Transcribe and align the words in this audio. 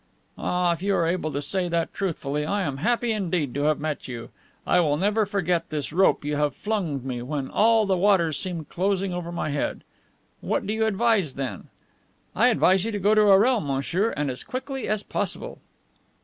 "Ah, 0.35 0.71
if 0.71 0.81
you 0.81 0.95
are 0.95 1.05
able 1.05 1.31
to 1.31 1.43
say 1.43 1.69
that 1.69 1.93
truthfully, 1.93 2.43
I 2.43 2.63
am 2.63 2.77
happy 2.77 3.11
indeed 3.11 3.53
to 3.53 3.65
have 3.65 3.79
met 3.79 4.07
you. 4.07 4.31
I 4.65 4.79
will 4.79 4.97
never 4.97 5.27
forget 5.27 5.69
this 5.69 5.93
rope 5.93 6.25
you 6.25 6.37
have 6.37 6.55
flung 6.55 7.05
me 7.05 7.21
when 7.21 7.51
all 7.51 7.85
the 7.85 7.95
waters 7.95 8.39
seemed 8.39 8.67
closing 8.69 9.13
over 9.13 9.31
my 9.31 9.51
head. 9.51 9.83
'What 10.39 10.65
do 10.65 10.73
you 10.73 10.87
advise, 10.87 11.35
then?" 11.35 11.65
"I 12.35 12.47
advise 12.47 12.83
you 12.83 12.91
to 12.91 12.97
go 12.97 13.13
to 13.13 13.21
Orel, 13.27 13.61
monsieur, 13.61 14.09
and 14.17 14.31
as 14.31 14.43
quickly 14.43 14.87
as 14.87 15.03
possible." 15.03 15.59